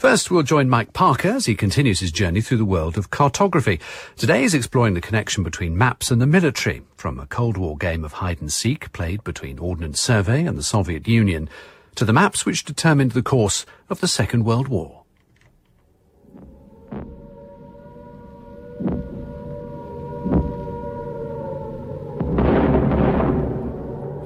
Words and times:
First, 0.00 0.30
we'll 0.30 0.44
join 0.44 0.70
Mike 0.70 0.94
Parker 0.94 1.28
as 1.28 1.44
he 1.44 1.54
continues 1.54 2.00
his 2.00 2.10
journey 2.10 2.40
through 2.40 2.56
the 2.56 2.64
world 2.64 2.96
of 2.96 3.10
cartography. 3.10 3.78
Today 4.16 4.40
he's 4.40 4.54
exploring 4.54 4.94
the 4.94 5.00
connection 5.02 5.44
between 5.44 5.76
maps 5.76 6.10
and 6.10 6.22
the 6.22 6.26
military, 6.26 6.80
from 6.96 7.18
a 7.18 7.26
Cold 7.26 7.58
War 7.58 7.76
game 7.76 8.02
of 8.02 8.14
hide 8.14 8.40
and 8.40 8.50
seek 8.50 8.90
played 8.94 9.22
between 9.24 9.58
Ordnance 9.58 10.00
Survey 10.00 10.46
and 10.46 10.56
the 10.56 10.62
Soviet 10.62 11.06
Union, 11.06 11.50
to 11.96 12.06
the 12.06 12.14
maps 12.14 12.46
which 12.46 12.64
determined 12.64 13.12
the 13.12 13.22
course 13.22 13.66
of 13.90 14.00
the 14.00 14.08
Second 14.08 14.46
World 14.46 14.68
War. 14.68 15.02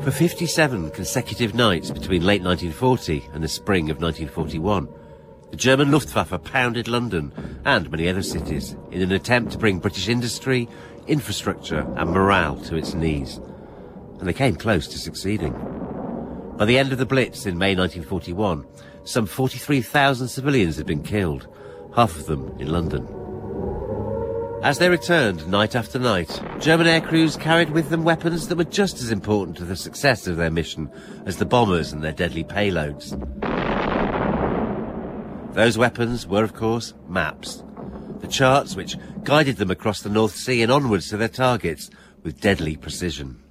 For 0.04 0.12
57 0.12 0.90
consecutive 0.90 1.52
nights 1.52 1.90
between 1.90 2.22
late 2.22 2.42
1940 2.42 3.30
and 3.32 3.42
the 3.42 3.48
spring 3.48 3.90
of 3.90 4.00
1941, 4.00 4.86
the 5.54 5.60
German 5.60 5.92
Luftwaffe 5.92 6.42
pounded 6.42 6.88
London 6.88 7.30
and 7.64 7.88
many 7.88 8.08
other 8.08 8.24
cities 8.24 8.74
in 8.90 9.02
an 9.02 9.12
attempt 9.12 9.52
to 9.52 9.58
bring 9.58 9.78
British 9.78 10.08
industry, 10.08 10.68
infrastructure 11.06 11.86
and 11.96 12.10
morale 12.10 12.56
to 12.62 12.74
its 12.74 12.92
knees. 12.92 13.36
And 14.18 14.26
they 14.26 14.32
came 14.32 14.56
close 14.56 14.88
to 14.88 14.98
succeeding. 14.98 15.52
By 16.56 16.64
the 16.64 16.76
end 16.76 16.90
of 16.90 16.98
the 16.98 17.06
Blitz 17.06 17.46
in 17.46 17.56
May 17.56 17.76
1941, 17.76 18.66
some 19.04 19.26
43,000 19.26 20.26
civilians 20.26 20.76
had 20.76 20.86
been 20.86 21.04
killed, 21.04 21.46
half 21.94 22.16
of 22.16 22.26
them 22.26 22.52
in 22.58 22.72
London. 22.72 23.06
As 24.64 24.78
they 24.78 24.88
returned 24.88 25.46
night 25.46 25.76
after 25.76 26.00
night, 26.00 26.42
German 26.58 26.88
aircrews 26.88 27.38
carried 27.38 27.70
with 27.70 27.90
them 27.90 28.02
weapons 28.02 28.48
that 28.48 28.58
were 28.58 28.64
just 28.64 29.00
as 29.00 29.12
important 29.12 29.56
to 29.58 29.64
the 29.64 29.76
success 29.76 30.26
of 30.26 30.36
their 30.36 30.50
mission 30.50 30.90
as 31.26 31.36
the 31.36 31.46
bombers 31.46 31.92
and 31.92 32.02
their 32.02 32.10
deadly 32.10 32.42
payloads. 32.42 33.14
Those 35.54 35.78
weapons 35.78 36.26
were, 36.26 36.44
of 36.44 36.54
course, 36.54 36.94
maps. 37.08 37.62
The 38.20 38.28
charts 38.28 38.76
which 38.76 38.96
guided 39.22 39.56
them 39.56 39.70
across 39.70 40.02
the 40.02 40.10
North 40.10 40.34
Sea 40.34 40.62
and 40.62 40.70
onwards 40.70 41.08
to 41.08 41.16
their 41.16 41.28
targets 41.28 41.90
with 42.22 42.40
deadly 42.40 42.76
precision. 42.76 43.42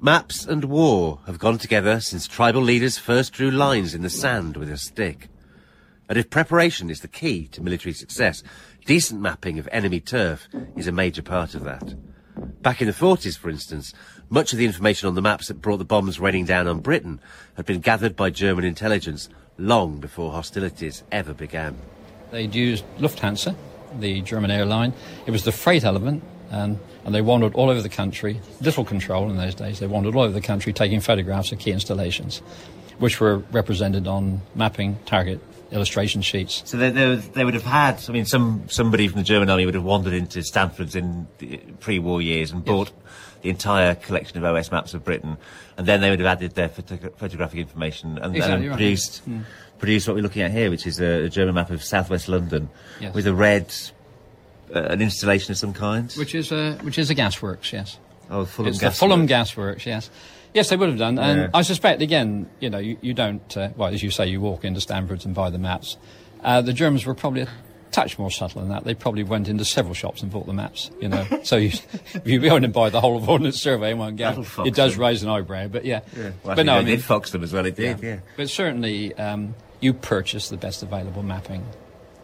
Maps 0.00 0.46
and 0.46 0.64
war 0.64 1.20
have 1.26 1.38
gone 1.38 1.58
together 1.58 2.00
since 2.00 2.26
tribal 2.26 2.62
leaders 2.62 2.98
first 2.98 3.32
drew 3.32 3.50
lines 3.50 3.94
in 3.94 4.02
the 4.02 4.10
sand 4.10 4.56
with 4.56 4.70
a 4.70 4.78
stick. 4.78 5.28
And 6.08 6.16
if 6.16 6.30
preparation 6.30 6.88
is 6.88 7.00
the 7.00 7.08
key 7.08 7.48
to 7.48 7.62
military 7.62 7.92
success, 7.92 8.42
Decent 8.88 9.20
mapping 9.20 9.58
of 9.58 9.68
enemy 9.70 10.00
turf 10.00 10.48
is 10.74 10.86
a 10.86 10.92
major 10.92 11.20
part 11.20 11.54
of 11.54 11.62
that. 11.64 11.94
Back 12.62 12.80
in 12.80 12.86
the 12.86 12.94
40s, 12.94 13.36
for 13.36 13.50
instance, 13.50 13.92
much 14.30 14.54
of 14.54 14.58
the 14.58 14.64
information 14.64 15.08
on 15.08 15.14
the 15.14 15.20
maps 15.20 15.48
that 15.48 15.60
brought 15.60 15.76
the 15.76 15.84
bombs 15.84 16.18
raining 16.18 16.46
down 16.46 16.66
on 16.66 16.80
Britain 16.80 17.20
had 17.58 17.66
been 17.66 17.80
gathered 17.80 18.16
by 18.16 18.30
German 18.30 18.64
intelligence 18.64 19.28
long 19.58 19.98
before 19.98 20.32
hostilities 20.32 21.02
ever 21.12 21.34
began. 21.34 21.76
They'd 22.30 22.54
used 22.54 22.84
Lufthansa, 22.98 23.54
the 23.98 24.20
German 24.22 24.50
airline. 24.50 24.92
It 25.26 25.30
was 25.30 25.44
the 25.44 25.52
freight 25.52 25.84
element, 25.84 26.22
and, 26.50 26.78
and 27.04 27.14
they 27.14 27.22
wandered 27.22 27.54
all 27.54 27.70
over 27.70 27.82
the 27.82 27.88
country. 27.88 28.40
Little 28.60 28.84
control 28.84 29.30
in 29.30 29.36
those 29.36 29.54
days. 29.54 29.80
They 29.80 29.86
wandered 29.86 30.14
all 30.14 30.22
over 30.22 30.32
the 30.32 30.40
country 30.40 30.72
taking 30.72 31.00
photographs 31.00 31.52
of 31.52 31.58
key 31.58 31.72
installations, 31.72 32.38
which 32.98 33.20
were 33.20 33.38
represented 33.50 34.06
on 34.06 34.42
mapping 34.54 34.98
target 35.06 35.40
illustration 35.70 36.22
sheets. 36.22 36.62
So 36.64 36.76
they, 36.76 36.90
they, 36.90 37.16
they, 37.16 37.44
would 37.44 37.54
have 37.54 37.64
had, 37.64 38.02
I 38.08 38.12
mean, 38.12 38.24
some 38.24 38.64
somebody 38.68 39.08
from 39.08 39.18
the 39.18 39.24
German 39.24 39.50
army 39.50 39.66
would 39.66 39.74
have 39.74 39.84
wandered 39.84 40.14
into 40.14 40.42
Stanford's 40.42 40.94
in 40.94 41.26
pre-war 41.80 42.22
years 42.22 42.52
and 42.52 42.64
bought 42.64 42.88
yes. 42.88 43.12
The 43.42 43.50
entire 43.50 43.94
collection 43.94 44.38
of 44.38 44.44
OS 44.44 44.70
maps 44.70 44.94
of 44.94 45.04
Britain, 45.04 45.36
and 45.76 45.86
then 45.86 46.00
they 46.00 46.10
would 46.10 46.20
have 46.20 46.38
added 46.38 46.54
their 46.54 46.68
photo- 46.68 47.10
photographic 47.10 47.60
information 47.60 48.18
and, 48.18 48.34
exactly 48.34 48.66
and 48.66 48.76
produced 48.76 49.22
right. 49.26 49.38
mm. 49.38 49.44
produced 49.78 50.08
what 50.08 50.16
we're 50.16 50.22
looking 50.22 50.42
at 50.42 50.50
here, 50.50 50.70
which 50.70 50.86
is 50.86 51.00
a, 51.00 51.24
a 51.24 51.28
German 51.28 51.54
map 51.54 51.70
of 51.70 51.82
southwest 51.82 52.28
London 52.28 52.68
yes. 53.00 53.14
with 53.14 53.26
a 53.26 53.34
red 53.34 53.72
uh, 54.74 54.80
an 54.80 55.00
installation 55.00 55.52
of 55.52 55.58
some 55.58 55.72
kind, 55.72 56.12
which 56.12 56.34
is 56.34 56.52
a 56.52 56.74
which 56.82 56.98
is 56.98 57.10
a 57.10 57.14
gasworks, 57.14 57.72
yes. 57.72 57.98
Oh, 58.30 58.44
Fulham 58.44 58.70
it's 58.70 58.78
gas 58.78 58.94
the 58.94 58.98
Fulham 58.98 59.26
Gasworks, 59.26 59.86
yes. 59.86 60.10
Yes, 60.54 60.70
they 60.70 60.76
would 60.76 60.88
have 60.88 60.98
done. 60.98 61.18
And 61.18 61.40
yeah. 61.42 61.48
I 61.52 61.62
suspect, 61.62 62.00
again, 62.02 62.48
you 62.58 62.70
know, 62.70 62.78
you, 62.78 62.96
you 63.00 63.14
don't, 63.14 63.56
uh, 63.56 63.68
well, 63.76 63.92
as 63.92 64.02
you 64.02 64.10
say, 64.10 64.26
you 64.26 64.40
walk 64.40 64.64
into 64.64 64.80
Stanford's 64.80 65.24
and 65.24 65.34
buy 65.34 65.50
the 65.50 65.58
maps. 65.58 65.96
Uh, 66.42 66.62
the 66.62 66.72
Germans 66.72 67.04
were 67.04 67.14
probably 67.14 67.42
a 67.42 67.48
touch 67.98 68.18
more 68.18 68.30
subtle 68.30 68.60
than 68.60 68.70
that. 68.70 68.84
They 68.84 68.94
probably 68.94 69.24
went 69.24 69.48
into 69.48 69.64
several 69.64 69.94
shops 69.94 70.22
and 70.22 70.30
bought 70.30 70.46
the 70.46 70.52
maps, 70.52 70.90
you 71.00 71.08
know. 71.08 71.26
so 71.42 71.56
you, 71.56 71.68
if 72.14 72.26
you 72.26 72.38
go 72.38 72.56
in 72.56 72.64
and 72.64 72.72
buy 72.72 72.90
the 72.90 73.00
whole 73.00 73.16
of 73.16 73.28
Ordnance 73.28 73.60
Survey 73.60 73.92
in 73.92 73.98
one 73.98 74.16
go, 74.16 74.44
it 74.64 74.74
does 74.74 74.92
them. 74.92 75.02
raise 75.02 75.22
an 75.22 75.28
eyebrow. 75.28 75.68
But 75.68 75.84
yeah. 75.84 76.00
yeah. 76.16 76.30
Well, 76.42 76.56
but 76.56 76.66
no, 76.66 76.74
I 76.74 76.78
mean, 76.78 76.86
did 76.86 77.04
fox 77.04 77.30
them 77.30 77.42
as 77.42 77.52
well, 77.52 77.66
it 77.66 77.76
did, 77.76 78.00
yeah. 78.00 78.08
yeah. 78.08 78.18
But 78.36 78.48
certainly, 78.50 79.14
um, 79.14 79.54
you 79.80 79.92
purchase 79.92 80.48
the 80.48 80.56
best 80.56 80.82
available 80.82 81.22
mapping. 81.22 81.64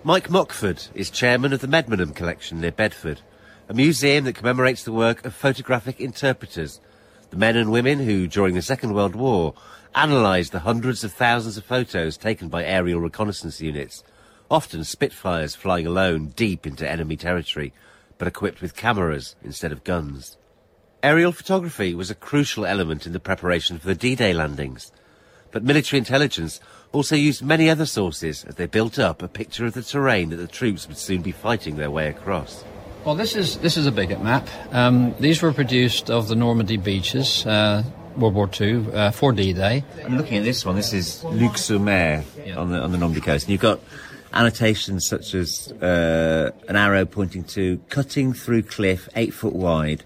Mike 0.02 0.30
Mockford 0.30 0.86
is 0.94 1.10
chairman 1.10 1.52
of 1.52 1.60
the 1.60 1.66
Medmenham 1.66 2.14
Collection 2.14 2.60
near 2.60 2.72
Bedford, 2.72 3.20
a 3.68 3.74
museum 3.74 4.24
that 4.24 4.34
commemorates 4.34 4.84
the 4.84 4.92
work 4.92 5.24
of 5.24 5.34
photographic 5.34 6.00
interpreters– 6.00 6.80
the 7.34 7.40
men 7.40 7.56
and 7.56 7.72
women 7.72 7.98
who, 7.98 8.28
during 8.28 8.54
the 8.54 8.62
Second 8.62 8.94
World 8.94 9.16
War, 9.16 9.54
analysed 9.92 10.52
the 10.52 10.60
hundreds 10.60 11.02
of 11.02 11.12
thousands 11.12 11.56
of 11.56 11.64
photos 11.64 12.16
taken 12.16 12.48
by 12.48 12.64
aerial 12.64 13.00
reconnaissance 13.00 13.60
units, 13.60 14.04
often 14.54 14.84
Spitfires 14.84 15.56
flying 15.56 15.84
alone 15.84 16.28
deep 16.36 16.64
into 16.64 16.88
enemy 16.88 17.16
territory, 17.16 17.72
but 18.18 18.28
equipped 18.28 18.62
with 18.62 18.76
cameras 18.76 19.34
instead 19.42 19.72
of 19.72 19.82
guns. 19.82 20.38
Aerial 21.02 21.32
photography 21.32 21.92
was 21.92 22.08
a 22.08 22.14
crucial 22.14 22.64
element 22.64 23.04
in 23.04 23.12
the 23.12 23.18
preparation 23.18 23.80
for 23.80 23.88
the 23.88 23.96
D-Day 23.96 24.32
landings, 24.32 24.92
but 25.50 25.64
military 25.64 25.98
intelligence 25.98 26.60
also 26.92 27.16
used 27.16 27.42
many 27.42 27.68
other 27.68 27.84
sources 27.84 28.44
as 28.44 28.54
they 28.54 28.66
built 28.66 28.96
up 28.96 29.22
a 29.22 29.28
picture 29.28 29.66
of 29.66 29.74
the 29.74 29.82
terrain 29.82 30.30
that 30.30 30.36
the 30.36 30.46
troops 30.46 30.86
would 30.86 30.98
soon 30.98 31.20
be 31.20 31.32
fighting 31.32 31.74
their 31.74 31.90
way 31.90 32.08
across. 32.08 32.62
Well, 33.04 33.16
this 33.16 33.34
is 33.34 33.58
this 33.58 33.76
is 33.76 33.86
a 33.86 33.92
bigot 33.92 34.22
map. 34.22 34.48
Um, 34.70 35.16
these 35.18 35.42
were 35.42 35.52
produced 35.52 36.10
of 36.10 36.28
the 36.28 36.36
Normandy 36.36 36.76
beaches, 36.76 37.44
uh, 37.44 37.82
World 38.16 38.34
War 38.34 38.48
II, 38.58 38.86
uh, 38.92 39.10
for 39.10 39.32
D-Day. 39.32 39.84
I'm 40.04 40.16
looking 40.16 40.38
at 40.38 40.44
this 40.44 40.64
one. 40.64 40.76
This 40.76 40.92
is 40.92 41.24
Luc-sur-Mer 41.24 42.22
yeah. 42.46 42.56
on 42.56 42.70
the 42.70 42.80
on 42.80 42.92
the 42.92 42.98
Normandy 42.98 43.20
coast, 43.20 43.46
and 43.46 43.52
you've 43.52 43.60
got 43.60 43.80
annotations 44.34 45.06
such 45.06 45.34
as 45.34 45.72
uh, 45.80 46.50
an 46.68 46.76
arrow 46.76 47.04
pointing 47.04 47.44
to 47.44 47.80
cutting 47.88 48.32
through 48.32 48.62
cliff 48.62 49.08
eight 49.16 49.32
foot 49.32 49.54
wide, 49.54 50.04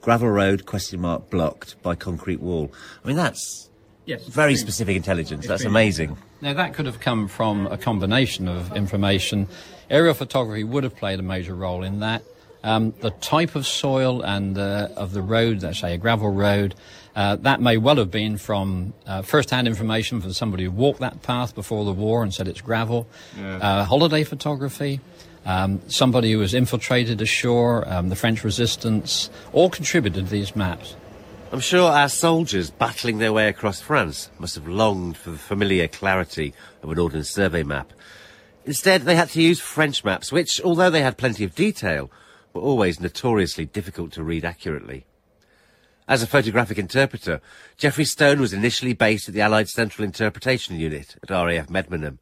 gravel 0.00 0.28
road 0.28 0.66
question 0.66 1.00
mark 1.00 1.30
blocked 1.30 1.80
by 1.82 1.94
concrete 1.94 2.40
wall. 2.40 2.70
I 3.04 3.08
mean 3.08 3.16
that's 3.16 3.70
yes, 4.04 4.24
very 4.26 4.56
specific 4.56 4.96
intelligence. 4.96 5.46
That's 5.46 5.64
amazing. 5.64 6.18
Now 6.40 6.54
that 6.54 6.74
could 6.74 6.86
have 6.86 7.00
come 7.00 7.28
from 7.28 7.66
a 7.68 7.78
combination 7.78 8.48
of 8.48 8.76
information. 8.76 9.48
Aerial 9.90 10.14
photography 10.14 10.64
would 10.64 10.84
have 10.84 10.96
played 10.96 11.18
a 11.18 11.22
major 11.22 11.54
role 11.54 11.82
in 11.82 12.00
that. 12.00 12.22
Um, 12.64 12.92
the 13.00 13.10
type 13.10 13.54
of 13.54 13.66
soil 13.66 14.20
and 14.22 14.58
uh, 14.58 14.88
of 14.96 15.12
the 15.12 15.22
road, 15.22 15.62
let's 15.62 15.78
say 15.78 15.94
a 15.94 15.98
gravel 15.98 16.30
road, 16.30 16.74
uh, 17.18 17.34
that 17.34 17.60
may 17.60 17.76
well 17.76 17.96
have 17.96 18.12
been 18.12 18.38
from 18.38 18.94
uh, 19.04 19.22
first-hand 19.22 19.66
information 19.66 20.20
from 20.20 20.32
somebody 20.32 20.62
who 20.62 20.70
walked 20.70 21.00
that 21.00 21.20
path 21.20 21.52
before 21.52 21.84
the 21.84 21.92
war 21.92 22.22
and 22.22 22.32
said 22.32 22.46
it's 22.46 22.60
gravel. 22.60 23.08
Yeah. 23.36 23.56
Uh, 23.56 23.84
holiday 23.84 24.22
photography, 24.22 25.00
um, 25.44 25.80
somebody 25.88 26.30
who 26.30 26.38
was 26.38 26.54
infiltrated 26.54 27.20
ashore, 27.20 27.82
um, 27.92 28.08
the 28.08 28.14
French 28.14 28.44
resistance, 28.44 29.30
all 29.52 29.68
contributed 29.68 30.26
to 30.26 30.30
these 30.30 30.54
maps. 30.54 30.94
I'm 31.50 31.58
sure 31.58 31.90
our 31.90 32.08
soldiers 32.08 32.70
battling 32.70 33.18
their 33.18 33.32
way 33.32 33.48
across 33.48 33.80
France 33.80 34.30
must 34.38 34.54
have 34.54 34.68
longed 34.68 35.16
for 35.16 35.30
the 35.30 35.38
familiar 35.38 35.88
clarity 35.88 36.54
of 36.84 36.90
an 36.92 37.00
ordnance 37.00 37.30
survey 37.30 37.64
map. 37.64 37.92
Instead, 38.64 39.02
they 39.02 39.16
had 39.16 39.30
to 39.30 39.42
use 39.42 39.58
French 39.58 40.04
maps, 40.04 40.30
which, 40.30 40.60
although 40.60 40.90
they 40.90 41.02
had 41.02 41.16
plenty 41.16 41.42
of 41.42 41.56
detail, 41.56 42.12
were 42.52 42.60
always 42.60 43.00
notoriously 43.00 43.64
difficult 43.66 44.12
to 44.12 44.22
read 44.22 44.44
accurately. 44.44 45.04
As 46.08 46.22
a 46.22 46.26
photographic 46.26 46.78
interpreter, 46.78 47.42
Geoffrey 47.76 48.06
Stone 48.06 48.40
was 48.40 48.54
initially 48.54 48.94
based 48.94 49.28
at 49.28 49.34
the 49.34 49.42
Allied 49.42 49.68
Central 49.68 50.06
Interpretation 50.06 50.80
Unit 50.80 51.16
at 51.22 51.28
RAF 51.28 51.68
Medmenham, 51.68 52.16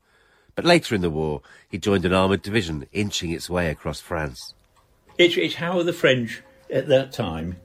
but 0.56 0.64
later 0.64 0.96
in 0.96 1.02
the 1.02 1.10
war 1.10 1.40
he 1.68 1.78
joined 1.78 2.04
an 2.04 2.12
armoured 2.12 2.42
division 2.42 2.88
inching 2.92 3.30
its 3.30 3.48
way 3.48 3.70
across 3.70 4.00
France. 4.00 4.54
It's, 5.18 5.36
it's 5.36 5.54
how 5.54 5.84
the 5.84 5.92
French 5.92 6.42
at 6.68 6.88
that 6.88 7.12
time 7.12 7.58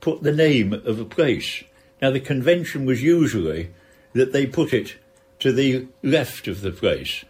put 0.00 0.22
the 0.22 0.32
name 0.32 0.72
of 0.72 0.98
a 0.98 1.04
place. 1.04 1.64
Now 2.00 2.10
the 2.10 2.20
convention 2.20 2.86
was 2.86 3.02
usually 3.02 3.72
that 4.14 4.32
they 4.32 4.46
put 4.46 4.72
it 4.72 4.96
to 5.40 5.52
the 5.52 5.86
left 6.02 6.48
of 6.48 6.62
the 6.62 6.72
place, 6.72 7.26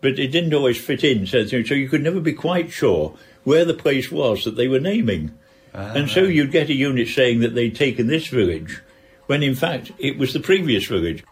but 0.00 0.18
it 0.18 0.28
didn't 0.28 0.54
always 0.54 0.80
fit 0.80 1.04
in, 1.04 1.26
so, 1.26 1.44
so 1.44 1.74
you 1.74 1.90
could 1.90 2.02
never 2.02 2.20
be 2.20 2.32
quite 2.32 2.72
sure 2.72 3.14
where 3.44 3.66
the 3.66 3.74
place 3.74 4.10
was 4.10 4.44
that 4.44 4.56
they 4.56 4.68
were 4.68 4.80
naming. 4.80 5.36
Ah. 5.74 5.92
And 5.94 6.08
so 6.08 6.22
you'd 6.22 6.52
get 6.52 6.70
a 6.70 6.74
unit 6.74 7.08
saying 7.08 7.40
that 7.40 7.54
they'd 7.54 7.74
taken 7.74 8.06
this 8.06 8.26
village, 8.28 8.80
when 9.26 9.42
in 9.42 9.54
fact 9.54 9.92
it 9.98 10.18
was 10.18 10.32
the 10.32 10.40
previous 10.40 10.86
village. 10.86 11.24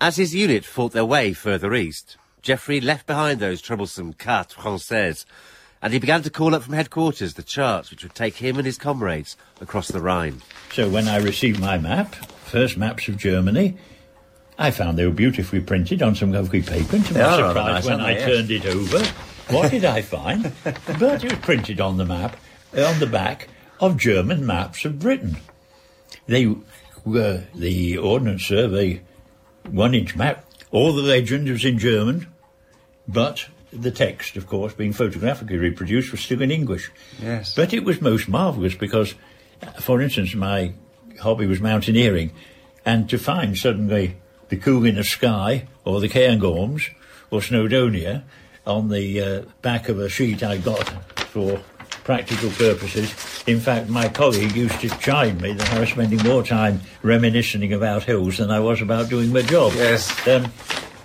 As 0.00 0.16
his 0.16 0.34
unit 0.34 0.64
fought 0.64 0.92
their 0.92 1.04
way 1.04 1.32
further 1.32 1.74
east, 1.74 2.18
Geoffrey 2.42 2.80
left 2.80 3.06
behind 3.06 3.40
those 3.40 3.60
troublesome 3.62 4.12
cartes 4.12 4.54
françaises, 4.54 5.24
and 5.82 5.92
he 5.92 5.98
began 5.98 6.22
to 6.22 6.30
call 6.30 6.54
up 6.54 6.62
from 6.62 6.74
headquarters 6.74 7.34
the 7.34 7.42
charts 7.42 7.90
which 7.90 8.02
would 8.02 8.14
take 8.14 8.36
him 8.36 8.56
and 8.56 8.66
his 8.66 8.78
comrades 8.78 9.36
across 9.60 9.88
the 9.88 10.00
Rhine. 10.00 10.42
So 10.72 10.88
when 10.88 11.08
I 11.08 11.16
received 11.16 11.60
my 11.60 11.78
map, 11.78 12.14
first 12.14 12.76
maps 12.76 13.08
of 13.08 13.16
Germany, 13.16 13.76
I 14.58 14.70
found 14.70 14.98
they 14.98 15.06
were 15.06 15.12
beautifully 15.12 15.60
printed 15.60 16.02
on 16.02 16.14
some 16.14 16.32
lovely 16.32 16.62
paper, 16.62 16.96
and 16.96 17.06
to 17.06 17.14
They 17.14 17.22
my 17.22 17.36
surprise, 17.36 17.54
nice, 17.54 17.84
when 17.86 18.00
I? 18.00 18.12
Yes. 18.12 18.24
turned 18.28 18.50
it 18.50 18.66
over, 18.66 19.04
what 19.48 19.70
did 19.70 19.84
I 19.84 20.02
find? 20.02 20.52
but 20.64 21.24
it 21.24 21.30
was 21.30 21.40
printed 21.40 21.80
on 21.80 21.96
the 21.96 22.04
map, 22.04 22.36
uh, 22.76 22.84
on 22.84 22.98
the 22.98 23.06
back 23.06 23.48
of 23.80 23.96
German 23.96 24.46
maps 24.46 24.84
of 24.84 24.98
Britain. 24.98 25.36
They 26.26 26.54
were 27.04 27.44
the 27.54 27.98
Ordnance 27.98 28.44
Survey 28.44 29.02
one-inch 29.70 30.16
map. 30.16 30.44
All 30.70 30.92
the 30.92 31.02
legend 31.02 31.48
was 31.48 31.64
in 31.64 31.78
German, 31.78 32.26
but 33.06 33.46
the 33.72 33.90
text, 33.90 34.36
of 34.36 34.46
course, 34.46 34.72
being 34.74 34.92
photographically 34.92 35.56
reproduced, 35.56 36.10
was 36.10 36.20
still 36.20 36.42
in 36.42 36.50
English. 36.50 36.90
Yes. 37.20 37.54
But 37.54 37.72
it 37.72 37.84
was 37.84 38.00
most 38.00 38.28
marvellous 38.28 38.74
because, 38.74 39.14
for 39.80 40.00
instance, 40.00 40.34
my 40.34 40.72
hobby 41.20 41.46
was 41.46 41.60
mountaineering, 41.60 42.32
and 42.84 43.08
to 43.10 43.18
find 43.18 43.56
suddenly 43.56 44.16
the 44.48 44.56
Cuillin 44.56 44.98
of 44.98 45.06
Skye 45.06 45.66
or 45.84 46.00
the 46.00 46.08
Cairngorms 46.08 46.90
or 47.30 47.40
Snowdonia 47.40 48.22
on 48.66 48.88
the 48.88 49.20
uh, 49.20 49.42
back 49.62 49.88
of 49.88 49.98
a 49.98 50.08
sheet 50.08 50.42
I 50.42 50.58
got 50.58 50.88
for 51.20 51.60
practical 52.06 52.50
purposes. 52.50 53.12
In 53.48 53.58
fact, 53.58 53.88
my 53.88 54.08
colleague 54.08 54.54
used 54.54 54.80
to 54.80 54.88
chide 55.00 55.40
me 55.42 55.52
that 55.52 55.72
I 55.72 55.80
was 55.80 55.88
spending 55.90 56.22
more 56.22 56.44
time 56.44 56.80
reminiscing 57.02 57.72
about 57.72 58.04
hills 58.04 58.38
than 58.38 58.48
I 58.52 58.60
was 58.60 58.80
about 58.80 59.08
doing 59.10 59.32
my 59.32 59.42
job. 59.42 59.72
Yes. 59.74 60.26
Um, 60.28 60.46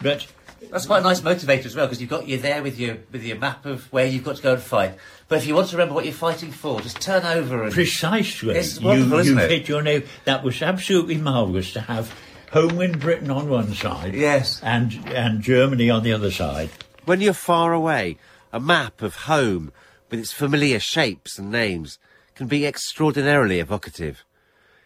but 0.04 0.28
That's 0.70 0.86
quite 0.86 1.00
a 1.00 1.04
nice 1.04 1.22
motivator 1.22 1.66
as 1.66 1.76
well, 1.76 1.88
because 1.88 2.00
you've 2.00 2.10
got 2.12 2.28
you're 2.28 2.38
there 2.40 2.62
with 2.62 2.80
your 2.80 2.98
with 3.12 3.24
your 3.24 3.38
map 3.40 3.66
of 3.66 3.92
where 3.92 4.06
you've 4.06 4.24
got 4.24 4.36
to 4.36 4.44
go 4.44 4.54
and 4.54 4.62
fight. 4.62 4.94
But 5.28 5.40
if 5.40 5.48
you 5.48 5.56
want 5.56 5.70
to 5.70 5.76
remember 5.76 5.96
what 5.96 6.06
you're 6.06 6.14
fighting 6.14 6.52
for, 6.52 6.80
just 6.82 7.02
turn 7.02 7.26
over 7.26 7.64
and 7.64 7.74
Precisely. 7.74 8.56
It's 8.56 8.80
wonderful, 8.80 9.14
you, 9.16 9.20
isn't 9.22 9.38
you 9.38 9.44
it? 9.44 9.50
hit 9.50 9.68
your 9.70 9.82
nail. 9.82 10.04
That 10.26 10.44
was 10.44 10.62
absolutely 10.62 11.18
marvellous 11.18 11.74
to 11.74 11.82
have 11.82 12.14
Homeland 12.52 13.00
Britain 13.00 13.32
on 13.32 13.50
one 13.50 13.74
side, 13.74 14.14
Yes. 14.14 14.62
and 14.62 14.94
and 15.10 15.42
Germany 15.42 15.90
on 15.90 16.04
the 16.04 16.14
other 16.14 16.30
side. 16.30 16.70
When 17.06 17.22
you're 17.22 17.34
far 17.34 17.74
away, 17.74 18.18
a 18.54 18.60
map 18.60 19.02
of 19.02 19.16
home 19.16 19.72
with 20.12 20.20
its 20.20 20.34
familiar 20.34 20.80
shapes 20.80 21.40
and 21.40 21.50
names 21.50 21.98
can 22.36 22.48
be 22.48 22.66
extraordinarily 22.66 23.60
evocative. 23.60 24.24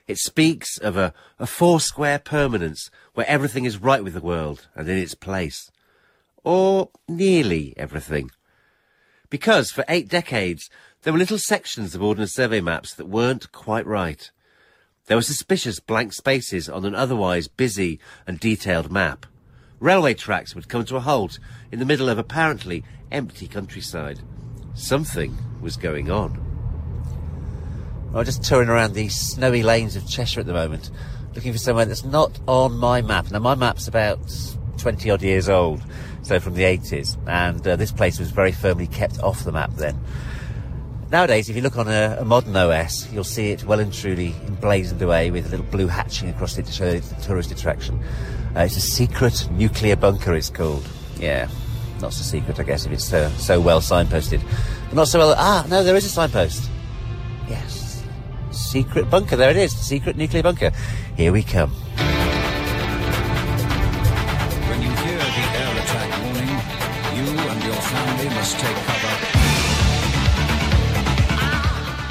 It 0.07 0.19
speaks 0.19 0.77
of 0.77 0.95
a, 0.95 1.13
a 1.39 1.47
four-square 1.47 2.19
permanence 2.19 2.91
where 3.15 3.27
everything 3.27 3.65
is 3.65 3.81
right 3.81 4.03
with 4.03 4.13
the 4.13 4.21
world 4.21 4.67
and 4.75 4.87
in 4.87 4.97
its 4.97 5.15
place. 5.15 5.71
Or 6.43 6.91
nearly 7.07 7.73
everything. 7.75 8.29
Because 9.31 9.71
for 9.71 9.83
eight 9.89 10.07
decades, 10.07 10.69
there 11.01 11.11
were 11.11 11.19
little 11.19 11.39
sections 11.39 11.95
of 11.95 12.03
Ordnance 12.03 12.33
Survey 12.33 12.61
maps 12.61 12.93
that 12.93 13.07
weren't 13.07 13.51
quite 13.51 13.87
right. 13.87 14.29
There 15.07 15.17
were 15.17 15.23
suspicious 15.23 15.79
blank 15.79 16.13
spaces 16.13 16.69
on 16.69 16.85
an 16.85 16.93
otherwise 16.93 17.47
busy 17.47 17.99
and 18.27 18.39
detailed 18.39 18.91
map. 18.91 19.25
Railway 19.79 20.13
tracks 20.13 20.53
would 20.53 20.69
come 20.69 20.85
to 20.85 20.97
a 20.97 21.01
halt 21.01 21.39
in 21.71 21.79
the 21.79 21.85
middle 21.85 22.09
of 22.09 22.19
apparently 22.19 22.83
empty 23.11 23.47
countryside. 23.47 24.19
Something 24.75 25.37
was 25.61 25.77
going 25.77 26.11
on. 26.11 26.41
I'm 28.13 28.25
just 28.25 28.43
touring 28.43 28.69
around 28.69 28.93
the 28.93 29.09
snowy 29.09 29.63
lanes 29.63 29.95
of 29.95 30.07
Cheshire 30.07 30.41
at 30.41 30.45
the 30.45 30.53
moment, 30.53 30.91
looking 31.33 31.53
for 31.53 31.57
somewhere 31.57 31.85
that's 31.85 32.03
not 32.03 32.39
on 32.47 32.77
my 32.77 33.01
map. 33.01 33.31
Now, 33.31 33.39
my 33.39 33.55
map's 33.55 33.87
about 33.87 34.19
20 34.77 35.09
odd 35.09 35.21
years 35.21 35.49
old, 35.49 35.81
so 36.23 36.39
from 36.39 36.53
the 36.53 36.63
80s, 36.63 37.17
and 37.27 37.65
uh, 37.65 37.75
this 37.77 37.91
place 37.91 38.19
was 38.19 38.31
very 38.31 38.51
firmly 38.51 38.87
kept 38.87 39.19
off 39.19 39.43
the 39.43 39.51
map 39.51 39.71
then. 39.75 39.99
Nowadays, 41.09 41.49
if 41.49 41.55
you 41.55 41.61
look 41.61 41.77
on 41.77 41.87
a, 41.87 42.17
a 42.19 42.25
modern 42.25 42.55
OS, 42.55 43.11
you'll 43.13 43.23
see 43.23 43.51
it 43.51 43.63
well 43.63 43.79
and 43.79 43.93
truly 43.93 44.33
emblazoned 44.47 45.01
away 45.01 45.31
with 45.31 45.45
a 45.47 45.49
little 45.49 45.65
blue 45.67 45.87
hatching 45.87 46.29
across 46.29 46.57
it 46.57 46.65
to 46.65 46.71
show 46.71 46.85
it's 46.85 47.11
a 47.11 47.21
tourist 47.21 47.51
attraction. 47.51 48.01
Uh, 48.55 48.61
it's 48.61 48.75
a 48.75 48.81
secret 48.81 49.49
nuclear 49.51 49.95
bunker, 49.95 50.33
it's 50.33 50.49
called. 50.49 50.85
Yeah, 51.17 51.47
not 52.01 52.13
so 52.13 52.23
secret, 52.23 52.59
I 52.59 52.63
guess, 52.63 52.85
if 52.85 52.91
it's 52.91 53.07
so, 53.07 53.29
so 53.37 53.59
well 53.59 53.81
signposted. 53.81 54.41
But 54.87 54.95
not 54.95 55.07
so 55.07 55.19
well. 55.19 55.35
Ah, 55.37 55.65
no, 55.69 55.83
there 55.83 55.95
is 55.95 56.05
a 56.05 56.09
signpost. 56.09 56.69
Yes. 57.49 58.03
Secret 58.51 59.09
bunker, 59.09 59.35
there 59.35 59.51
it 59.51 59.57
is. 59.57 59.75
Secret 59.75 60.17
nuclear 60.17 60.43
bunker. 60.43 60.71
Here 61.17 61.31
we 61.31 61.43
come. 61.43 61.71
When 64.69 64.81
you 64.81 64.89
hear 64.89 65.17
the 65.17 65.45
air 65.57 65.77
attack 65.81 66.09
warning, 66.23 66.49
you 67.17 67.25
and 67.49 67.63
your 67.63 67.75
family 67.75 68.29
must 68.35 68.57
take 68.59 68.75
cover. 68.75 69.13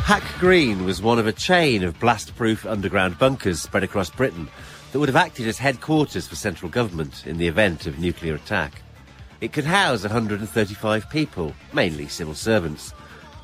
Hack 0.04 0.25
Green 0.38 0.84
was 0.84 1.00
one 1.00 1.19
of 1.19 1.26
a 1.26 1.32
chain 1.32 1.82
of 1.82 1.98
blast-proof 1.98 2.66
underground 2.66 3.19
bunkers 3.19 3.62
spread 3.62 3.82
across 3.82 4.10
Britain 4.10 4.48
that 4.92 4.98
would 5.00 5.08
have 5.08 5.16
acted 5.16 5.48
as 5.48 5.58
headquarters 5.58 6.26
for 6.28 6.36
central 6.36 6.70
government 6.70 7.26
in 7.26 7.38
the 7.38 7.48
event 7.48 7.86
of 7.86 7.98
nuclear 7.98 8.34
attack. 8.34 8.82
It 9.44 9.52
could 9.52 9.67
house 9.67 10.05
135 10.05 11.11
people, 11.11 11.55
mainly 11.75 12.08
civil 12.08 12.32
servants, 12.32 12.94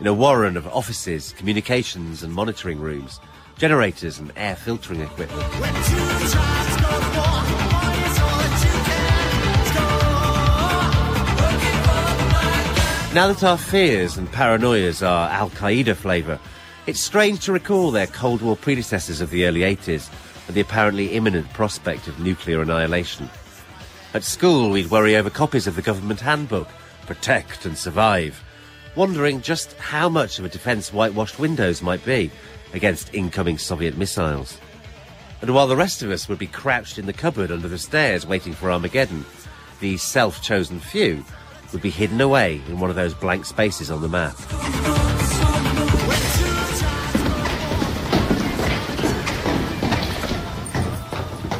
in 0.00 0.06
a 0.06 0.14
warren 0.14 0.56
of 0.56 0.66
offices, 0.68 1.34
communications 1.36 2.22
and 2.22 2.32
monitoring 2.32 2.80
rooms, 2.80 3.20
generators 3.58 4.18
and 4.18 4.32
air 4.34 4.56
filtering 4.56 5.02
equipment. 5.02 5.42
Now 13.12 13.26
that 13.26 13.44
our 13.44 13.58
fears 13.58 14.16
and 14.16 14.26
paranoias 14.28 15.06
are 15.06 15.28
Al 15.28 15.50
Qaeda 15.50 15.94
flavour, 15.96 16.40
it's 16.86 17.02
strange 17.02 17.40
to 17.40 17.52
recall 17.52 17.90
their 17.90 18.06
Cold 18.06 18.40
War 18.40 18.56
predecessors 18.56 19.20
of 19.20 19.28
the 19.28 19.44
early 19.44 19.60
80s 19.60 20.10
and 20.46 20.56
the 20.56 20.62
apparently 20.62 21.08
imminent 21.08 21.52
prospect 21.52 22.08
of 22.08 22.18
nuclear 22.18 22.62
annihilation. 22.62 23.28
At 24.12 24.24
school, 24.24 24.70
we'd 24.70 24.90
worry 24.90 25.14
over 25.14 25.30
copies 25.30 25.68
of 25.68 25.76
the 25.76 25.82
government 25.82 26.20
handbook, 26.20 26.68
Protect 27.06 27.64
and 27.64 27.78
Survive, 27.78 28.42
wondering 28.96 29.40
just 29.40 29.72
how 29.74 30.08
much 30.08 30.40
of 30.40 30.44
a 30.44 30.48
defence 30.48 30.92
whitewashed 30.92 31.38
windows 31.38 31.80
might 31.80 32.04
be 32.04 32.28
against 32.72 33.14
incoming 33.14 33.56
Soviet 33.56 33.96
missiles. 33.96 34.58
And 35.42 35.54
while 35.54 35.68
the 35.68 35.76
rest 35.76 36.02
of 36.02 36.10
us 36.10 36.28
would 36.28 36.40
be 36.40 36.48
crouched 36.48 36.98
in 36.98 37.06
the 37.06 37.12
cupboard 37.12 37.52
under 37.52 37.68
the 37.68 37.78
stairs 37.78 38.26
waiting 38.26 38.52
for 38.52 38.72
Armageddon, 38.72 39.24
the 39.78 39.96
self 39.96 40.42
chosen 40.42 40.80
few 40.80 41.24
would 41.72 41.80
be 41.80 41.90
hidden 41.90 42.20
away 42.20 42.60
in 42.66 42.80
one 42.80 42.90
of 42.90 42.96
those 42.96 43.14
blank 43.14 43.44
spaces 43.44 43.92
on 43.92 44.02
the 44.02 44.08
map. 44.08 44.36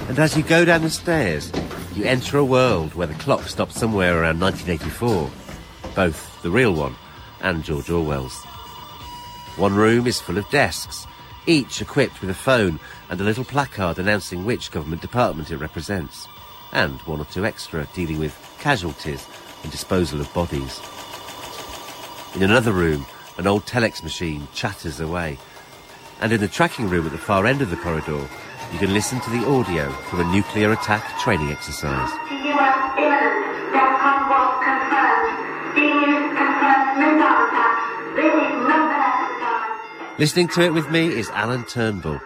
And 0.09 0.19
as 0.19 0.37
you 0.37 0.43
go 0.43 0.65
down 0.65 0.83
the 0.83 0.91
stairs, 0.91 1.53
you 2.01 2.07
enter 2.07 2.39
a 2.39 2.45
world 2.45 2.95
where 2.95 3.07
the 3.07 3.15
clock 3.15 3.43
stopped 3.43 3.75
somewhere 3.75 4.23
around 4.23 4.41
1984, 4.41 5.31
both 5.95 6.43
the 6.43 6.51
real 6.51 6.73
one 6.73 6.95
and 7.43 7.63
George 7.63 7.91
Orwell's. 7.91 8.43
One 9.57 9.75
room 9.75 10.07
is 10.07 10.21
full 10.21 10.39
of 10.39 10.49
desks, 10.49 11.07
each 11.47 11.83
equipped 11.83 12.23
with 12.23 12.31
a 12.31 12.35
phone 12.35 12.81
and 13.11 13.21
a 13.21 13.25
little 13.25 13.45
placard 13.45 13.99
announcing 13.99 14.47
which 14.47 14.71
government 14.71 15.03
department 15.03 15.51
it 15.51 15.59
represents, 15.59 16.27
and 16.73 16.99
one 17.03 17.21
or 17.21 17.27
two 17.27 17.45
extra 17.45 17.87
dealing 17.93 18.19
with 18.19 18.35
casualties 18.61 19.27
and 19.63 19.71
disposal 19.71 20.23
of 20.23 20.33
bodies. 20.33 20.81
In 22.35 22.43
another 22.43 22.73
room, 22.73 23.05
an 23.37 23.47
old 23.47 23.67
telex 23.67 24.03
machine 24.03 24.49
chatters 24.55 25.01
away, 25.01 25.39
and 26.23 26.33
in 26.33 26.41
the 26.41 26.49
tracking 26.49 26.89
room 26.89 27.05
at 27.05 27.13
the 27.13 27.19
far 27.19 27.45
end 27.45 27.61
of 27.61 27.69
the 27.69 27.77
corridor, 27.77 28.27
you 28.73 28.79
can 28.79 28.93
listen 28.93 29.21
to 29.21 29.31
the 29.31 29.47
audio 29.47 29.91
from 29.91 30.21
a 30.21 30.33
nuclear 30.33 30.73
attack 30.73 31.19
training 31.21 31.51
exercise. 31.51 32.11
Listening 40.19 40.49
to 40.49 40.61
it 40.63 40.75
with 40.75 40.91
me 40.91 41.07
is 41.09 41.31
Alan 41.31 41.65
Turnbull. 41.65 42.21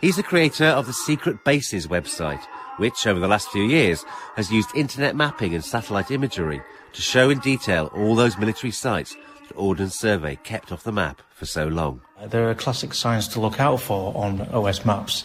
He's 0.00 0.14
the 0.14 0.22
creator 0.22 0.66
of 0.66 0.86
the 0.86 0.92
Secret 0.92 1.42
Bases 1.42 1.88
website, 1.88 2.44
which 2.76 3.06
over 3.06 3.18
the 3.18 3.26
last 3.26 3.50
few 3.50 3.64
years 3.64 4.04
has 4.36 4.52
used 4.52 4.74
internet 4.76 5.16
mapping 5.16 5.52
and 5.52 5.64
satellite 5.64 6.12
imagery 6.12 6.62
to 6.92 7.02
show 7.02 7.28
in 7.28 7.40
detail 7.40 7.90
all 7.94 8.14
those 8.14 8.38
military 8.38 8.70
sites 8.70 9.16
that 9.48 9.56
Ordnance 9.56 9.98
Survey 9.98 10.36
kept 10.36 10.70
off 10.70 10.84
the 10.84 10.92
map 10.92 11.20
for 11.34 11.46
so 11.46 11.66
long. 11.66 12.00
There 12.24 12.48
are 12.48 12.54
classic 12.54 12.94
signs 12.94 13.26
to 13.28 13.40
look 13.40 13.58
out 13.58 13.80
for 13.80 14.16
on 14.16 14.42
OS 14.52 14.84
maps, 14.84 15.24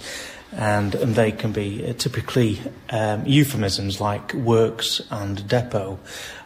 and, 0.52 0.96
and 0.96 1.16
they 1.16 1.32
can 1.32 1.52
be 1.52 1.86
uh, 1.86 1.94
typically 1.94 2.60
um, 2.90 3.26
euphemisms 3.26 4.02
like 4.02 4.34
works 4.34 5.02
and 5.10 5.48
depot, 5.48 6.00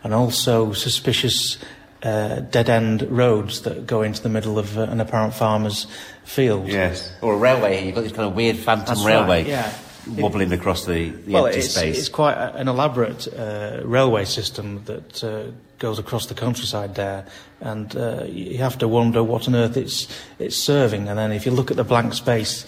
and 0.04 0.14
also 0.14 0.74
suspicious 0.74 1.58
uh, 2.04 2.42
dead 2.42 2.70
end 2.70 3.02
roads 3.10 3.62
that 3.62 3.88
go 3.88 4.04
into 4.04 4.22
the 4.22 4.30
middle 4.30 4.60
of 4.60 4.78
uh, 4.78 4.82
an 4.84 5.02
apparent 5.02 5.34
farmer's 5.34 5.88
field. 6.24 6.68
Yes. 6.68 7.12
Or 7.22 7.34
a 7.34 7.38
railway, 7.38 7.86
you've 7.86 7.96
got 7.96 8.02
this 8.02 8.12
kind 8.12 8.28
of 8.28 8.36
weird 8.36 8.58
phantom 8.58 8.86
That's 8.86 9.04
railway 9.04 9.44
right, 9.44 9.48
yeah. 9.48 9.74
wobbling 10.18 10.52
across 10.54 10.86
the, 10.86 11.10
the 11.10 11.34
well, 11.34 11.48
empty 11.48 11.60
it's, 11.60 11.74
space. 11.74 11.98
it's 11.98 12.10
quite 12.10 12.36
a, 12.36 12.56
an 12.56 12.68
elaborate 12.68 13.28
uh, 13.34 13.82
railway 13.84 14.26
system 14.26 14.84
that 14.86 15.24
uh, 15.24 15.52
goes 15.80 15.98
across 15.98 16.28
the 16.28 16.36
countryside 16.36 16.96
there, 16.96 17.26
and 17.60 17.96
uh, 17.96 18.24
you 18.26 18.60
have 18.60 18.78
to 18.78 18.88
wonder 18.88 19.24
what 19.24 19.48
on 19.48 19.56
earth 19.56 19.76
it's 19.76 20.08
it's 20.38 20.64
serving. 20.64 21.08
And 21.08 21.18
then 21.18 21.32
if 21.32 21.46
you 21.46 21.52
look 21.52 21.72
at 21.72 21.78
the 21.78 21.84
blank 21.84 22.14
space 22.14 22.66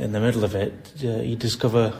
in 0.00 0.12
the 0.12 0.20
middle 0.20 0.44
of 0.44 0.54
it, 0.54 0.92
uh, 1.04 1.20
you 1.20 1.36
discover 1.36 1.92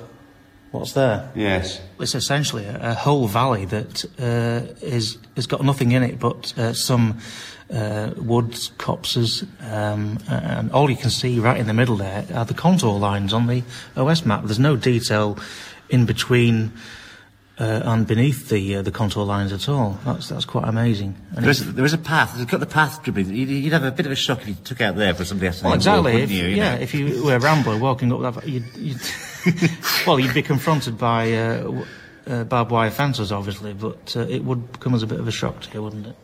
what's 0.71 0.93
there. 0.93 1.31
Yes. 1.35 1.81
It's 1.99 2.15
essentially 2.15 2.65
a, 2.65 2.91
a 2.91 2.95
whole 2.95 3.27
valley 3.29 3.67
that 3.67 4.05
uh, 4.19 4.73
is 4.83 5.19
has 5.37 5.47
got 5.47 5.63
nothing 5.63 5.93
in 5.93 6.03
it 6.03 6.19
but 6.19 6.57
uh, 6.59 6.73
some 6.73 7.19
uh, 7.73 8.13
woods, 8.17 8.73
copses, 8.79 9.45
um, 9.61 10.19
and 10.29 10.73
all 10.73 10.91
you 10.91 10.97
can 10.97 11.11
see 11.11 11.39
right 11.39 11.59
in 11.59 11.67
the 11.67 11.75
middle 11.75 11.97
there 11.97 12.27
are 12.35 12.45
the 12.45 12.55
contour 12.55 12.99
lines 12.99 13.33
on 13.33 13.47
the 13.47 13.63
OS 13.97 14.25
map. 14.25 14.45
There's 14.45 14.59
no 14.59 14.77
detail 14.77 15.39
in 15.89 16.07
between. 16.07 16.73
Uh, 17.61 17.83
and 17.85 18.07
beneath 18.07 18.49
the 18.49 18.77
uh, 18.77 18.83
the 18.83 18.91
contour 18.91 19.23
lines 19.23 19.53
at 19.53 19.69
all. 19.69 19.99
That's 20.07 20.31
that's 20.31 20.47
quite 20.47 20.67
amazing. 20.67 21.15
And 21.37 21.45
There 21.45 21.51
is, 21.51 21.75
there 21.75 21.85
is 21.85 21.93
a 21.93 21.99
path. 21.99 22.35
You've 22.39 22.49
got 22.49 22.61
the 22.61 22.65
path 22.67 23.03
dribbling. 23.03 23.35
You'd, 23.35 23.51
you'd 23.51 23.75
have 23.75 23.85
a 23.85 23.91
bit 23.91 24.07
of 24.07 24.13
a 24.13 24.17
shock 24.17 24.41
if 24.41 24.49
you 24.49 24.55
took 24.65 24.81
out 24.81 24.97
there 24.97 25.13
for 25.13 25.27
somebody 25.27 25.49
else 25.49 25.59
to 25.59 25.67
Well, 25.67 25.75
exactly. 25.75 26.13
walk, 26.15 26.23
If, 26.23 26.31
you, 26.31 26.45
you 26.47 26.57
yeah, 26.57 26.77
know? 26.77 26.81
if 26.81 26.95
you 26.95 27.23
were 27.23 27.37
a 27.37 27.39
rambler 27.39 27.77
walking 27.77 28.11
up 28.15 28.35
that, 28.35 28.49
you'd, 28.49 28.65
you'd 28.77 29.01
well, 30.07 30.19
you'd 30.19 30.33
be 30.33 30.41
confronted 30.43 30.97
by 30.97 31.35
uh, 31.35 31.85
uh, 32.27 32.45
barbed 32.45 32.71
wire 32.71 32.91
fences, 32.91 33.31
obviously, 33.31 33.75
but 33.75 34.17
uh, 34.17 34.21
it 34.21 34.43
would 34.43 34.81
come 34.81 34.95
as 34.95 35.03
a 35.03 35.07
bit 35.07 35.21
of 35.21 35.29
a 35.29 35.33
shock 35.33 35.61
to 35.61 35.75
you, 35.75 35.83
wouldn't 35.83 36.07
it? 36.07 36.17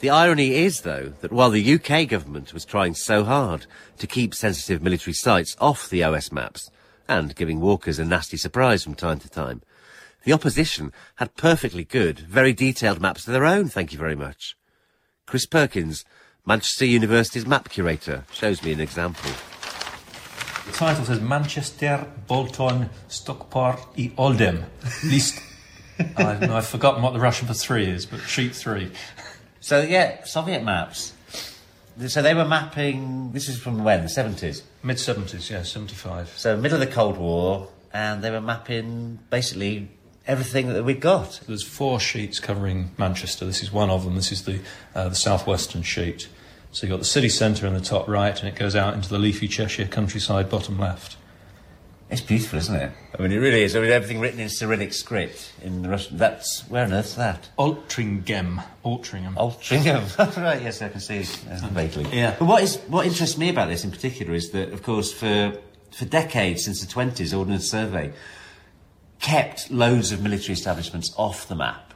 The 0.00 0.10
irony 0.10 0.54
is, 0.54 0.80
though, 0.80 1.12
that 1.20 1.30
while 1.30 1.50
the 1.50 1.74
UK 1.74 2.08
government 2.08 2.52
was 2.52 2.64
trying 2.64 2.94
so 2.94 3.22
hard 3.22 3.66
to 3.98 4.06
keep 4.08 4.34
sensitive 4.34 4.82
military 4.82 5.14
sites 5.14 5.56
off 5.60 5.88
the 5.88 6.02
OS 6.02 6.32
maps 6.32 6.70
and 7.06 7.36
giving 7.36 7.60
walkers 7.60 8.00
a 8.00 8.04
nasty 8.04 8.36
surprise 8.36 8.82
from 8.82 8.96
time 8.96 9.20
to 9.20 9.30
time, 9.30 9.62
the 10.24 10.32
opposition 10.32 10.92
had 11.16 11.36
perfectly 11.36 11.84
good, 11.84 12.18
very 12.18 12.52
detailed 12.52 13.00
maps 13.00 13.26
of 13.26 13.32
their 13.32 13.44
own, 13.44 13.68
thank 13.68 13.92
you 13.92 13.98
very 13.98 14.16
much. 14.16 14.56
Chris 15.26 15.46
Perkins, 15.46 16.04
Manchester 16.46 16.84
University's 16.84 17.46
map 17.46 17.68
curator, 17.68 18.24
shows 18.32 18.62
me 18.62 18.72
an 18.72 18.80
example. 18.80 19.30
The 20.66 20.72
title 20.72 21.04
says 21.04 21.20
Manchester, 21.20 22.06
Bolton, 22.26 22.88
Stockport 23.08 23.80
e 23.96 24.12
Oldham. 24.16 24.64
List. 25.04 25.40
I've, 26.16 26.50
I've 26.50 26.66
forgotten 26.66 27.02
what 27.02 27.12
the 27.12 27.20
Russian 27.20 27.46
for 27.46 27.54
three 27.54 27.86
is, 27.86 28.06
but 28.06 28.20
sheet 28.20 28.54
three. 28.54 28.90
So, 29.60 29.82
yeah, 29.82 30.24
Soviet 30.24 30.64
maps. 30.64 31.12
So 32.08 32.22
they 32.22 32.34
were 32.34 32.44
mapping, 32.44 33.30
this 33.32 33.48
is 33.48 33.58
from 33.58 33.84
when, 33.84 34.02
the 34.02 34.08
70s? 34.08 34.62
Mid 34.82 34.96
70s, 34.96 35.48
yeah, 35.48 35.62
75. 35.62 36.28
So 36.36 36.56
middle 36.56 36.80
of 36.82 36.86
the 36.86 36.92
Cold 36.92 37.16
War, 37.18 37.68
and 37.92 38.22
they 38.22 38.30
were 38.30 38.40
mapping 38.40 39.20
basically 39.30 39.88
everything 40.26 40.68
that 40.72 40.84
we'd 40.84 41.00
got. 41.00 41.40
There's 41.46 41.62
four 41.62 42.00
sheets 42.00 42.40
covering 42.40 42.90
Manchester. 42.96 43.44
This 43.44 43.62
is 43.62 43.72
one 43.72 43.90
of 43.90 44.04
them. 44.04 44.14
This 44.14 44.32
is 44.32 44.44
the, 44.44 44.60
uh, 44.94 45.08
the 45.08 45.14
southwestern 45.14 45.82
sheet. 45.82 46.28
So 46.72 46.86
you've 46.86 46.92
got 46.92 46.98
the 46.98 47.04
city 47.04 47.28
centre 47.28 47.66
in 47.66 47.74
the 47.74 47.80
top 47.80 48.08
right, 48.08 48.36
and 48.38 48.48
it 48.48 48.56
goes 48.56 48.74
out 48.74 48.94
into 48.94 49.08
the 49.08 49.18
leafy 49.18 49.46
Cheshire 49.46 49.86
countryside 49.86 50.50
bottom 50.50 50.78
left. 50.78 51.16
It's 52.10 52.20
beautiful, 52.20 52.58
isn't 52.58 52.74
it? 52.74 52.92
I 53.18 53.22
mean, 53.22 53.32
it 53.32 53.38
really 53.38 53.62
is. 53.62 53.74
I 53.74 53.80
mean, 53.80 53.90
everything 53.90 54.20
written 54.20 54.38
in 54.38 54.48
Cyrillic 54.48 54.92
script 54.92 55.52
in 55.62 55.82
the 55.82 55.88
Russian. 55.88 56.18
That's 56.18 56.60
where 56.68 56.84
on 56.84 56.92
earth's 56.92 57.14
that? 57.14 57.48
Altrincham. 57.58 58.62
Altringham. 58.84 59.34
Altrincham. 59.36 60.36
right. 60.36 60.62
Yes, 60.62 60.82
I 60.82 60.90
can 60.90 61.00
see 61.00 61.20
uh, 61.20 61.66
vaguely. 61.68 62.06
Yeah. 62.12 62.36
But 62.38 62.44
what 62.44 62.62
is 62.62 62.76
what 62.88 63.06
interests 63.06 63.38
me 63.38 63.48
about 63.48 63.68
this 63.68 63.84
in 63.84 63.90
particular 63.90 64.34
is 64.34 64.50
that, 64.50 64.72
of 64.72 64.82
course, 64.82 65.12
for 65.12 65.58
for 65.92 66.04
decades 66.04 66.64
since 66.64 66.80
the 66.80 66.86
twenties, 66.86 67.32
Ordnance 67.32 67.70
Survey 67.70 68.12
kept 69.24 69.70
loads 69.70 70.12
of 70.12 70.22
military 70.22 70.52
establishments 70.52 71.14
off 71.16 71.48
the 71.48 71.54
map, 71.54 71.94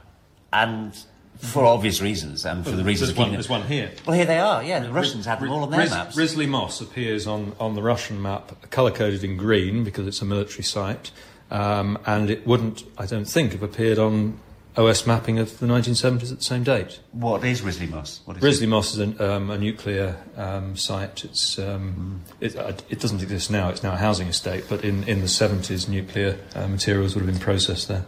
and 0.51 0.97
for 1.37 1.67
obvious 1.67 2.01
reasons, 2.01 2.47
and 2.47 2.65
for 2.65 2.71
the 2.71 2.83
reasons 2.83 3.11
there's, 3.11 3.19
of 3.19 3.19
one, 3.19 3.33
there's 3.33 3.49
one 3.51 3.63
here. 3.63 3.91
Well, 4.07 4.17
here 4.17 4.25
they 4.25 4.39
are. 4.39 4.65
Yeah, 4.65 4.81
the 4.81 4.91
Russians 4.91 5.27
had 5.27 5.39
them 5.39 5.51
all 5.51 5.63
on 5.65 5.71
their 5.71 5.81
Ris- 5.81 5.91
maps. 5.91 6.17
Risley 6.17 6.47
Moss 6.47 6.81
appears 6.81 7.27
on, 7.27 7.55
on 7.61 7.75
the 7.75 7.83
Russian 7.83 8.21
map, 8.23 8.71
colour 8.71 8.91
coded 8.91 9.23
in 9.23 9.37
green 9.37 9.85
because 9.85 10.07
it's 10.07 10.23
a 10.23 10.25
military 10.25 10.63
site, 10.65 11.11
um, 11.51 11.99
and 12.07 12.31
it 12.31 12.47
wouldn't, 12.47 12.83
I 12.97 13.05
don't 13.05 13.29
think, 13.29 13.53
have 13.53 13.63
appeared 13.63 13.99
on 13.99 14.41
OS 14.79 15.07
mapping 15.07 15.39
of 15.39 15.59
the 15.59 15.67
1970s 15.67 16.31
at 16.31 16.39
the 16.39 16.45
same 16.45 16.63
date. 16.63 17.01
What 17.13 17.45
is 17.45 17.63
Risley 17.63 17.87
Moss? 17.89 18.21
What 18.25 18.37
is 18.37 18.43
Risley 18.43 18.67
Moss 18.67 18.93
is 18.95 18.99
an, 19.01 19.21
um, 19.21 19.51
a 19.51 19.59
nuclear 19.59 20.17
um, 20.37 20.77
site. 20.77 21.25
It's, 21.25 21.59
um, 21.59 22.23
it, 22.41 22.55
uh, 22.57 22.73
it 22.89 23.01
doesn't 23.01 23.21
exist 23.23 23.51
now, 23.51 23.69
it's 23.71 23.83
now 23.83 23.95
a 23.95 23.97
housing 23.97 24.29
estate, 24.29 24.65
but 24.69 24.85
in, 24.85 25.03
in 25.05 25.21
the 25.21 25.27
70s, 25.27 25.89
nuclear 25.89 26.39
uh, 26.55 26.69
materials 26.69 27.15
would 27.15 27.25
have 27.25 27.31
been 27.33 27.41
processed 27.43 27.89
there. 27.89 28.07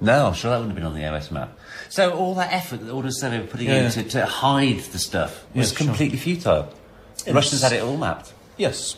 No, 0.00 0.26
I'm 0.26 0.34
sure 0.34 0.50
that 0.50 0.58
wouldn't 0.58 0.76
have 0.76 0.76
been 0.76 0.86
on 0.86 0.94
the 0.94 1.06
OS 1.06 1.30
map. 1.30 1.58
So 1.88 2.12
all 2.14 2.34
that 2.36 2.52
effort 2.52 2.78
that 2.84 2.90
Ordnance 2.92 3.18
Survey 3.20 3.40
were 3.40 3.46
putting 3.46 3.66
Yeah. 3.68 3.86
in 3.86 3.90
to, 3.92 4.02
to 4.04 4.26
hide 4.26 4.78
the 4.80 4.98
stuff 4.98 5.44
was 5.54 5.72
Yeah, 5.72 5.78
sure. 5.78 5.86
completely 5.88 6.18
futile. 6.18 6.72
The 7.24 7.32
Russians 7.34 7.62
had 7.62 7.72
it 7.72 7.82
all 7.82 7.96
mapped. 7.96 8.32
Yes, 8.56 8.96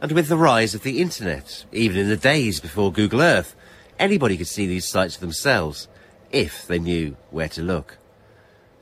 And 0.00 0.12
with 0.12 0.28
the 0.28 0.36
rise 0.36 0.74
of 0.74 0.82
the 0.84 1.00
internet, 1.02 1.64
even 1.72 1.98
in 1.98 2.08
the 2.08 2.16
days 2.16 2.60
before 2.60 2.92
Google 2.92 3.20
Earth, 3.20 3.54
anybody 3.98 4.36
could 4.36 4.46
see 4.46 4.66
these 4.66 4.88
sites 4.88 5.16
for 5.16 5.20
themselves, 5.20 5.88
if 6.30 6.66
they 6.66 6.78
knew 6.78 7.16
where 7.30 7.48
to 7.48 7.62
look. 7.62 7.98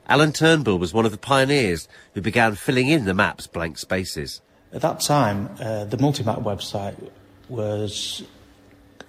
Alan 0.07 0.31
Turnbull 0.31 0.79
was 0.79 0.93
one 0.93 1.05
of 1.05 1.11
the 1.11 1.17
pioneers 1.17 1.87
who 2.13 2.21
began 2.21 2.55
filling 2.55 2.87
in 2.87 3.05
the 3.05 3.13
map's 3.13 3.47
blank 3.47 3.77
spaces. 3.77 4.41
At 4.71 4.81
that 4.81 5.01
time, 5.01 5.49
uh, 5.59 5.85
the 5.85 5.97
Multimap 5.97 6.43
website 6.43 6.95
was 7.49 8.23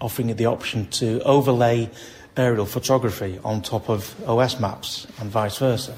offering 0.00 0.35
the 0.35 0.47
option 0.47 0.87
to 0.88 1.21
overlay 1.23 1.90
aerial 2.37 2.66
photography 2.66 3.38
on 3.45 3.62
top 3.62 3.88
of 3.88 4.14
OS 4.28 4.61
maps 4.61 5.07
and 5.18 5.30
vice 5.30 5.59
versa. 5.59 5.97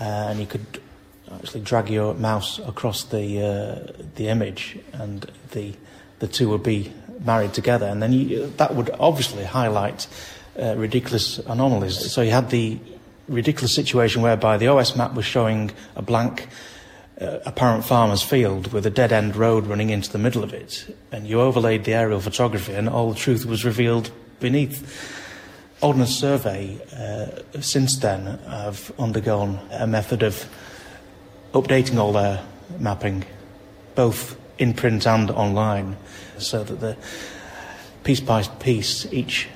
Uh, 0.00 0.02
and 0.02 0.40
you 0.40 0.46
could 0.46 0.80
actually 1.32 1.60
drag 1.60 1.88
your 1.88 2.14
mouse 2.14 2.58
across 2.60 3.04
the 3.04 3.40
uh, 3.40 4.02
the 4.16 4.28
image, 4.28 4.78
and 4.92 5.30
the 5.52 5.74
the 6.18 6.26
two 6.26 6.48
would 6.48 6.62
be 6.62 6.92
married 7.20 7.54
together, 7.54 7.86
and 7.86 8.02
then 8.02 8.12
you, 8.12 8.52
that 8.56 8.74
would 8.74 8.90
obviously 8.98 9.44
highlight 9.44 10.08
uh, 10.60 10.74
ridiculous 10.76 11.38
anomalies. 11.38 12.12
So 12.12 12.22
you 12.22 12.30
had 12.30 12.50
the 12.50 12.78
ridiculous 13.28 13.74
situation 13.74 14.22
whereby 14.22 14.56
the 14.56 14.68
OS 14.68 14.96
map 14.96 15.14
was 15.14 15.24
showing 15.24 15.70
a 15.96 16.02
blank 16.02 16.48
uh, 17.20 17.38
apparent 17.46 17.84
farmer's 17.84 18.22
field 18.22 18.72
with 18.72 18.86
a 18.86 18.90
dead 18.90 19.12
end 19.12 19.36
road 19.36 19.66
running 19.66 19.90
into 19.90 20.10
the 20.10 20.18
middle 20.18 20.42
of 20.42 20.52
it, 20.52 20.96
and 21.12 21.26
you 21.26 21.40
overlaid 21.40 21.84
the 21.84 21.94
aerial 21.94 22.20
photography, 22.20 22.72
and 22.74 22.88
all 22.88 23.12
the 23.12 23.18
truth 23.18 23.46
was 23.46 23.64
revealed 23.64 24.10
beneath. 24.40 25.20
Ordnance 25.80 26.16
Survey, 26.16 26.78
uh, 26.96 27.60
since 27.60 27.98
then, 27.98 28.38
have 28.48 28.92
undergone 28.98 29.60
a 29.70 29.86
method 29.86 30.22
of 30.22 30.48
updating 31.52 31.98
all 31.98 32.12
their 32.12 32.44
mapping, 32.78 33.24
both 33.94 34.36
in 34.58 34.72
print 34.72 35.06
and 35.06 35.30
online, 35.30 35.96
so 36.38 36.64
that 36.64 36.80
the 36.80 36.96
piece 38.02 38.20
by 38.20 38.42
piece, 38.42 39.06
each 39.12 39.48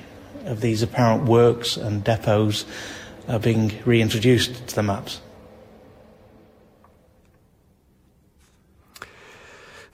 of 0.45 0.61
these 0.61 0.81
apparent 0.81 1.25
works 1.25 1.77
and 1.77 2.03
depots 2.03 2.65
are 3.27 3.39
being 3.39 3.71
reintroduced 3.85 4.67
to 4.67 4.75
the 4.75 4.83
maps. 4.83 5.21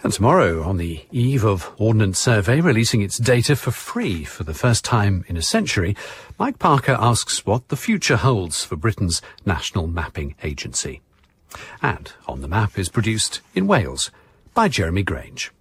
And 0.06 0.14
tomorrow, 0.14 0.62
on 0.62 0.78
the 0.78 1.04
eve 1.12 1.44
of 1.44 1.72
Ordnance 1.78 2.20
Survey 2.20 2.62
releasing 2.62 3.02
its 3.02 3.18
data 3.18 3.56
for 3.56 3.72
free 3.72 4.24
for 4.24 4.44
the 4.44 4.54
first 4.54 4.86
time 4.86 5.26
in 5.28 5.36
a 5.36 5.42
century, 5.42 5.98
Mike 6.38 6.60
Parker 6.60 6.96
asks 7.00 7.44
what 7.44 7.70
the 7.70 7.76
future 7.76 8.18
holds 8.18 8.64
for 8.64 8.76
Britain's 8.76 9.24
National 9.48 9.88
Mapping 9.88 10.36
Agency. 10.44 11.02
And 11.82 12.14
On 12.28 12.42
the 12.42 12.48
Map 12.48 12.78
is 12.78 12.88
produced 12.88 13.42
in 13.56 13.66
Wales 13.66 14.12
by 14.54 14.68
Jeremy 14.68 15.02
Grange. 15.02 15.52